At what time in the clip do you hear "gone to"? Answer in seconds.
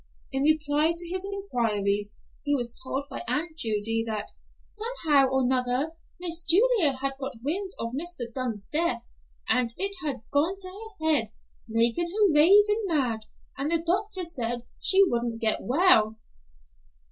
10.33-10.67